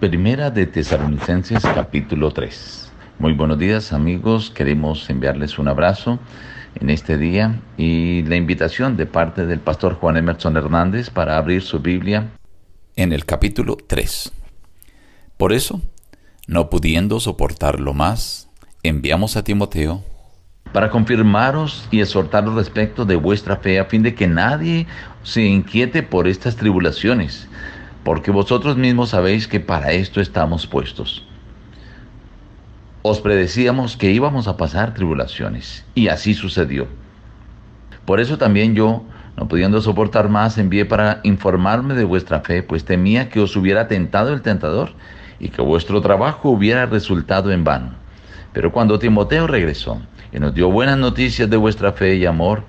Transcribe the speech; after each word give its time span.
Primera 0.00 0.50
de 0.50 0.64
Tesalonicenses 0.64 1.62
capítulo 1.62 2.30
3. 2.30 2.90
Muy 3.18 3.34
buenos 3.34 3.58
días 3.58 3.92
amigos, 3.92 4.50
queremos 4.50 5.10
enviarles 5.10 5.58
un 5.58 5.68
abrazo 5.68 6.18
en 6.80 6.88
este 6.88 7.18
día 7.18 7.60
y 7.76 8.22
la 8.22 8.36
invitación 8.36 8.96
de 8.96 9.04
parte 9.04 9.44
del 9.44 9.60
pastor 9.60 9.96
Juan 9.96 10.16
Emerson 10.16 10.56
Hernández 10.56 11.10
para 11.10 11.36
abrir 11.36 11.60
su 11.60 11.80
Biblia 11.80 12.30
en 12.96 13.12
el 13.12 13.26
capítulo 13.26 13.76
3. 13.76 14.32
Por 15.36 15.52
eso, 15.52 15.82
no 16.46 16.70
pudiendo 16.70 17.20
soportarlo 17.20 17.92
más, 17.92 18.48
enviamos 18.82 19.36
a 19.36 19.44
Timoteo 19.44 20.02
para 20.72 20.88
confirmaros 20.88 21.86
y 21.90 22.00
exhortaros 22.00 22.54
respecto 22.54 23.04
de 23.04 23.16
vuestra 23.16 23.56
fe 23.56 23.78
a 23.78 23.84
fin 23.84 24.02
de 24.02 24.14
que 24.14 24.26
nadie 24.26 24.86
se 25.24 25.42
inquiete 25.42 26.02
por 26.02 26.26
estas 26.26 26.56
tribulaciones 26.56 27.48
porque 28.04 28.30
vosotros 28.30 28.76
mismos 28.76 29.10
sabéis 29.10 29.46
que 29.46 29.60
para 29.60 29.92
esto 29.92 30.20
estamos 30.20 30.66
puestos. 30.66 31.26
Os 33.02 33.20
predecíamos 33.20 33.96
que 33.96 34.10
íbamos 34.10 34.48
a 34.48 34.56
pasar 34.56 34.94
tribulaciones, 34.94 35.84
y 35.94 36.08
así 36.08 36.34
sucedió. 36.34 36.86
Por 38.04 38.20
eso 38.20 38.38
también 38.38 38.74
yo, 38.74 39.04
no 39.36 39.48
pudiendo 39.48 39.80
soportar 39.80 40.28
más, 40.28 40.58
envié 40.58 40.84
para 40.84 41.20
informarme 41.22 41.94
de 41.94 42.04
vuestra 42.04 42.40
fe, 42.40 42.62
pues 42.62 42.84
temía 42.84 43.28
que 43.28 43.40
os 43.40 43.56
hubiera 43.56 43.88
tentado 43.88 44.32
el 44.32 44.42
tentador 44.42 44.90
y 45.38 45.48
que 45.48 45.62
vuestro 45.62 46.00
trabajo 46.00 46.50
hubiera 46.50 46.86
resultado 46.86 47.52
en 47.52 47.64
vano. 47.64 47.94
Pero 48.52 48.72
cuando 48.72 48.98
Timoteo 48.98 49.46
regresó 49.46 50.02
y 50.32 50.38
nos 50.38 50.54
dio 50.54 50.70
buenas 50.70 50.98
noticias 50.98 51.48
de 51.48 51.56
vuestra 51.56 51.92
fe 51.92 52.16
y 52.16 52.26
amor, 52.26 52.64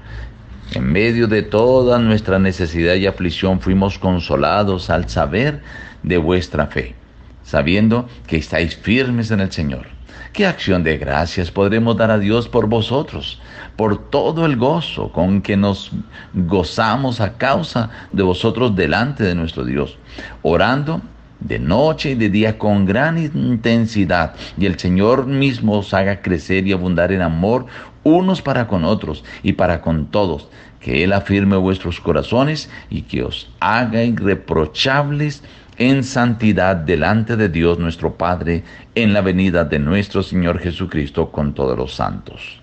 en 0.74 0.92
medio 0.92 1.28
de 1.28 1.42
toda 1.42 2.00
nuestra 2.00 2.40
necesidad 2.40 2.96
y 2.96 3.06
aflicción 3.06 3.60
fuimos 3.60 4.00
consolados 4.00 4.90
al 4.90 5.10
saber 5.10 5.62
de 6.02 6.18
vuestra 6.18 6.68
fe, 6.68 6.96
sabiendo 7.44 8.08
que 8.28 8.38
estáis 8.38 8.76
firmes 8.76 9.32
en 9.32 9.42
el 9.42 9.52
Señor. 9.52 9.88
¿Qué 10.32 10.46
acción 10.46 10.84
de 10.84 10.98
gracias 10.98 11.52
podremos 11.52 11.98
dar 11.98 12.10
a 12.10 12.18
Dios 12.18 12.48
por 12.48 12.68
vosotros, 12.68 13.42
por 13.76 14.10
todo 14.10 14.46
el 14.46 14.56
gozo 14.56 15.12
con 15.12 15.42
que 15.42 15.58
nos 15.58 15.92
gozamos 16.34 17.20
a 17.20 17.34
causa 17.34 17.90
de 18.14 18.24
vosotros 18.24 18.74
delante 18.74 19.26
de 19.26 19.36
nuestro 19.36 19.66
Dios, 19.66 19.98
orando 20.42 21.02
de 21.42 21.60
noche 21.60 22.12
y 22.12 22.16
de 22.16 22.30
día 22.30 22.58
con 22.58 22.86
gran 22.86 23.18
intensidad, 23.18 24.36
y 24.58 24.66
el 24.66 24.80
Señor 24.80 25.26
mismo 25.26 25.80
os 25.80 25.94
haga 25.94 26.22
crecer 26.22 26.68
y 26.68 26.72
abundar 26.72 27.12
en 27.12 27.22
amor 27.22 27.66
unos 28.04 28.42
para 28.42 28.68
con 28.68 28.86
otros 28.86 29.24
y 29.44 29.54
para 29.54 29.82
con 29.82 30.08
todos, 30.08 30.48
que 30.80 31.04
Él 31.04 31.14
afirme 31.14 31.58
vuestros 31.58 32.00
corazones 32.00 32.70
y 32.90 33.04
que 33.04 33.24
os 33.24 33.50
haga 33.60 34.04
irreprochables 34.04 35.44
en 35.78 36.04
santidad 36.04 36.76
delante 36.76 37.36
de 37.36 37.50
Dios 37.50 37.80
nuestro 37.80 38.16
Padre 38.16 38.64
en 38.96 39.14
la 39.14 39.22
venida 39.22 39.64
de 39.64 39.80
nuestro 39.80 40.22
Señor 40.24 40.60
Jesucristo 40.60 41.32
con 41.32 41.54
todos 41.54 41.78
los 41.78 41.94
santos. 41.94 42.61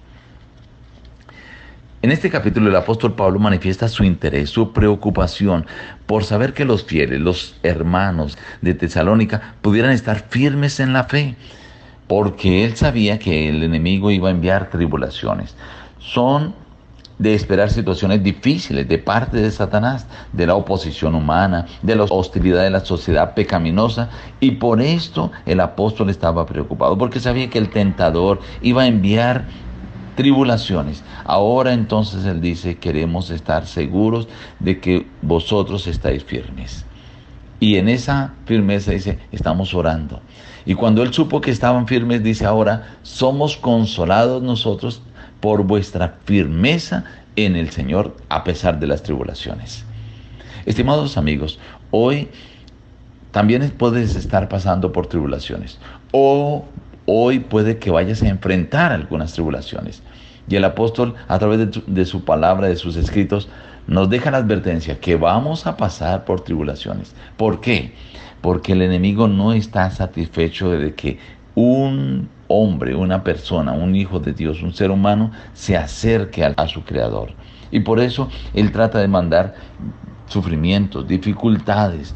En 2.00 2.12
este 2.12 2.30
capítulo 2.30 2.68
el 2.68 2.76
apóstol 2.76 3.14
Pablo 3.14 3.40
manifiesta 3.40 3.88
su 3.88 4.04
interés, 4.04 4.50
su 4.50 4.72
preocupación 4.72 5.66
por 6.06 6.22
saber 6.22 6.54
que 6.54 6.64
los 6.64 6.84
fieles, 6.84 7.20
los 7.20 7.56
hermanos 7.64 8.38
de 8.62 8.74
Tesalónica 8.74 9.54
pudieran 9.62 9.90
estar 9.90 10.26
firmes 10.28 10.78
en 10.78 10.92
la 10.92 11.04
fe, 11.04 11.34
porque 12.06 12.64
él 12.64 12.76
sabía 12.76 13.18
que 13.18 13.48
el 13.48 13.64
enemigo 13.64 14.12
iba 14.12 14.28
a 14.28 14.30
enviar 14.30 14.70
tribulaciones. 14.70 15.56
Son 15.98 16.54
de 17.18 17.34
esperar 17.34 17.68
situaciones 17.70 18.22
difíciles 18.22 18.88
de 18.88 18.98
parte 18.98 19.38
de 19.38 19.50
Satanás, 19.50 20.06
de 20.32 20.46
la 20.46 20.54
oposición 20.54 21.16
humana, 21.16 21.66
de 21.82 21.96
la 21.96 22.04
hostilidad 22.04 22.62
de 22.62 22.70
la 22.70 22.84
sociedad 22.84 23.34
pecaminosa. 23.34 24.08
Y 24.38 24.52
por 24.52 24.80
esto 24.80 25.32
el 25.46 25.58
apóstol 25.58 26.10
estaba 26.10 26.46
preocupado, 26.46 26.96
porque 26.96 27.18
sabía 27.18 27.50
que 27.50 27.58
el 27.58 27.70
tentador 27.70 28.38
iba 28.62 28.82
a 28.82 28.86
enviar 28.86 29.46
tribulaciones. 30.18 31.04
Ahora 31.24 31.72
entonces 31.72 32.24
Él 32.24 32.40
dice, 32.40 32.76
queremos 32.76 33.30
estar 33.30 33.68
seguros 33.68 34.26
de 34.58 34.80
que 34.80 35.06
vosotros 35.22 35.86
estáis 35.86 36.24
firmes. 36.24 36.84
Y 37.60 37.76
en 37.76 37.88
esa 37.88 38.34
firmeza 38.44 38.90
dice, 38.90 39.20
estamos 39.30 39.74
orando. 39.74 40.20
Y 40.66 40.74
cuando 40.74 41.04
Él 41.04 41.14
supo 41.14 41.40
que 41.40 41.52
estaban 41.52 41.86
firmes, 41.86 42.24
dice 42.24 42.46
ahora, 42.46 42.96
somos 43.02 43.56
consolados 43.56 44.42
nosotros 44.42 45.02
por 45.38 45.62
vuestra 45.62 46.18
firmeza 46.24 47.04
en 47.36 47.54
el 47.54 47.70
Señor 47.70 48.16
a 48.28 48.42
pesar 48.42 48.80
de 48.80 48.88
las 48.88 49.04
tribulaciones. 49.04 49.84
Estimados 50.66 51.16
amigos, 51.16 51.60
hoy 51.92 52.28
también 53.30 53.72
puedes 53.78 54.16
estar 54.16 54.48
pasando 54.48 54.90
por 54.90 55.06
tribulaciones 55.06 55.78
o 56.10 56.64
hoy 57.10 57.38
puede 57.38 57.78
que 57.78 57.90
vayas 57.90 58.22
a 58.22 58.28
enfrentar 58.28 58.92
algunas 58.92 59.32
tribulaciones. 59.32 60.02
Y 60.48 60.56
el 60.56 60.64
apóstol, 60.64 61.14
a 61.28 61.38
través 61.38 61.68
de, 61.86 62.04
su 62.04 62.24
palabra, 62.24 62.68
de 62.68 62.76
sus 62.76 62.96
escritos, 62.96 63.48
nos 63.86 64.08
deja 64.08 64.30
la 64.30 64.38
advertencia 64.38 65.00
que 65.00 65.16
vamos 65.16 65.66
a 65.66 65.76
pasar 65.76 66.24
por 66.24 66.40
tribulaciones. 66.40 67.14
¿Por 67.36 67.60
qué? 67.60 67.92
Porque 68.40 68.72
el 68.72 68.82
enemigo 68.82 69.28
no 69.28 69.52
está 69.52 69.90
satisfecho 69.90 70.70
de 70.70 70.94
que 70.94 71.18
un 71.54 72.28
hombre, 72.48 72.94
una 72.94 73.22
persona, 73.24 73.72
un 73.72 73.94
hijo 73.94 74.20
de 74.20 74.32
Dios, 74.32 74.62
un 74.62 74.72
ser 74.72 74.90
humano, 74.90 75.32
se 75.52 75.76
acerque 75.76 76.44
a, 76.44 76.54
a 76.56 76.68
su 76.68 76.82
creador. 76.84 77.30
Y 77.70 77.80
por 77.80 78.00
eso 78.00 78.28
él 78.54 78.72
trata 78.72 78.98
de 78.98 79.08
mandar 79.08 79.54
sufrimientos, 80.26 81.06
dificultades, 81.06 82.14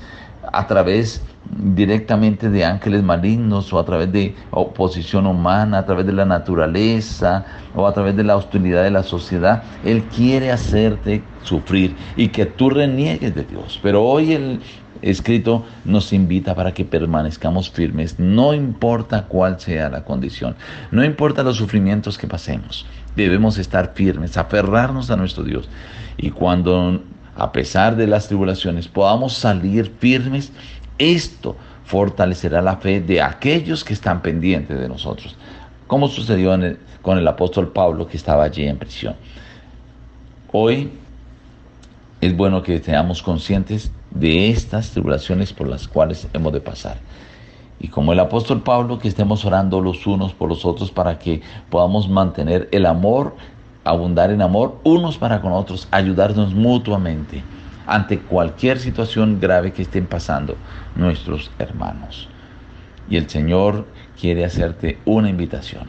a 0.52 0.66
través 0.66 1.22
directamente 1.56 2.48
de 2.48 2.64
ángeles 2.64 3.02
malignos 3.02 3.72
o 3.72 3.78
a 3.78 3.84
través 3.84 4.10
de 4.12 4.34
oposición 4.50 5.26
humana, 5.26 5.78
a 5.78 5.86
través 5.86 6.06
de 6.06 6.12
la 6.12 6.24
naturaleza 6.24 7.44
o 7.74 7.86
a 7.86 7.92
través 7.92 8.16
de 8.16 8.24
la 8.24 8.36
hostilidad 8.36 8.82
de 8.82 8.90
la 8.90 9.02
sociedad. 9.02 9.62
Él 9.84 10.02
quiere 10.04 10.50
hacerte 10.50 11.22
sufrir 11.42 11.94
y 12.16 12.28
que 12.28 12.46
tú 12.46 12.70
reniegues 12.70 13.34
de 13.34 13.44
Dios. 13.44 13.78
Pero 13.82 14.02
hoy 14.02 14.32
el 14.32 14.60
escrito 15.02 15.64
nos 15.84 16.12
invita 16.12 16.54
para 16.54 16.72
que 16.72 16.84
permanezcamos 16.84 17.70
firmes, 17.70 18.18
no 18.18 18.54
importa 18.54 19.24
cuál 19.24 19.58
sea 19.60 19.90
la 19.90 20.04
condición, 20.04 20.54
no 20.90 21.04
importa 21.04 21.42
los 21.42 21.56
sufrimientos 21.56 22.16
que 22.16 22.28
pasemos. 22.28 22.86
Debemos 23.16 23.58
estar 23.58 23.92
firmes, 23.94 24.36
aferrarnos 24.36 25.10
a 25.10 25.16
nuestro 25.16 25.42
Dios. 25.42 25.68
Y 26.16 26.30
cuando 26.30 27.02
a 27.36 27.52
pesar 27.52 27.96
de 27.96 28.06
las 28.06 28.28
tribulaciones 28.28 28.88
podamos 28.88 29.34
salir 29.34 29.92
firmes, 29.98 30.52
esto 31.02 31.56
fortalecerá 31.84 32.62
la 32.62 32.76
fe 32.76 33.00
de 33.00 33.20
aquellos 33.20 33.84
que 33.84 33.92
están 33.92 34.22
pendientes 34.22 34.78
de 34.78 34.88
nosotros, 34.88 35.36
como 35.86 36.08
sucedió 36.08 36.56
con 37.02 37.18
el 37.18 37.26
apóstol 37.26 37.72
Pablo 37.72 38.06
que 38.06 38.16
estaba 38.16 38.44
allí 38.44 38.64
en 38.66 38.78
prisión. 38.78 39.16
Hoy 40.52 40.90
es 42.20 42.36
bueno 42.36 42.62
que 42.62 42.78
seamos 42.78 43.22
conscientes 43.22 43.90
de 44.10 44.50
estas 44.50 44.90
tribulaciones 44.90 45.52
por 45.52 45.66
las 45.66 45.88
cuales 45.88 46.28
hemos 46.32 46.52
de 46.52 46.60
pasar. 46.60 46.98
Y 47.80 47.88
como 47.88 48.12
el 48.12 48.20
apóstol 48.20 48.62
Pablo, 48.62 49.00
que 49.00 49.08
estemos 49.08 49.44
orando 49.44 49.80
los 49.80 50.06
unos 50.06 50.32
por 50.32 50.48
los 50.48 50.64
otros 50.64 50.92
para 50.92 51.18
que 51.18 51.42
podamos 51.68 52.08
mantener 52.08 52.68
el 52.70 52.86
amor, 52.86 53.34
abundar 53.82 54.30
en 54.30 54.40
amor 54.40 54.78
unos 54.84 55.18
para 55.18 55.40
con 55.40 55.52
otros, 55.52 55.88
ayudarnos 55.90 56.54
mutuamente 56.54 57.42
ante 57.86 58.18
cualquier 58.18 58.78
situación 58.78 59.40
grave 59.40 59.72
que 59.72 59.82
estén 59.82 60.06
pasando 60.06 60.56
nuestros 60.94 61.50
hermanos. 61.58 62.28
Y 63.08 63.16
el 63.16 63.28
Señor 63.28 63.86
quiere 64.20 64.44
hacerte 64.44 64.98
una 65.04 65.28
invitación 65.28 65.84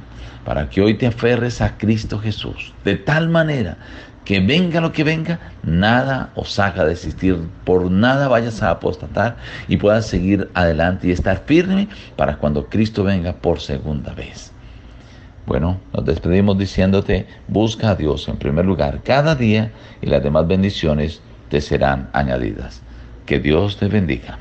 para 0.46 0.70
que 0.70 0.81
hoy 0.81 0.96
te 0.96 1.08
aferres 1.08 1.62
a 1.62 1.78
Cristo 1.78 2.20
Jesús 2.20 2.74
de 2.84 2.96
tal 2.96 3.30
manera 3.30 3.78
que 4.26 4.40
venga 4.40 4.80
lo 4.80 4.92
que 4.92 5.04
venga, 5.04 5.40
nada 5.64 6.30
os 6.36 6.58
haga 6.58 6.86
desistir, 6.86 7.38
por 7.66 7.92
nada 7.92 8.28
vayas 8.28 8.64
a 8.64 8.72
apostatar 8.72 9.36
y 9.68 9.78
puedas 9.78 10.08
seguir 10.08 10.50
adelante 10.54 11.08
y 11.08 11.12
estar 11.12 11.44
firme 11.45 11.90
para 12.16 12.38
cuando 12.38 12.68
Cristo 12.68 13.04
venga 13.04 13.34
por 13.34 13.60
segunda 13.60 14.13
vez. 14.13 14.51
Bueno, 15.45 15.80
nos 15.94 16.06
despedimos 16.06 16.57
diciéndote, 16.57 17.28
busca 17.50 17.90
a 17.90 17.95
Dios 17.95 18.28
en 18.30 18.38
primer 18.38 18.66
lugar 18.66 19.01
cada 19.04 19.36
día 19.36 19.72
y 20.01 20.07
las 20.07 20.24
demás 20.24 20.48
bendiciones 20.48 21.22
te 21.54 21.62
serán 21.62 22.10
añadidas. 22.14 22.82
Que 23.28 23.38
Dios 23.38 23.78
te 23.78 23.88
bendiga. 23.88 24.40